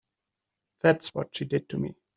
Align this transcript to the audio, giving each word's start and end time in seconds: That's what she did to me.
That's 0.81 1.13
what 1.13 1.37
she 1.37 1.45
did 1.45 1.69
to 1.69 1.77
me. 1.77 1.93